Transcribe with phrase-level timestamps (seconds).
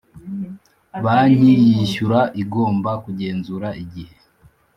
[1.03, 4.15] Banki yishyura igomba kugenzura igihe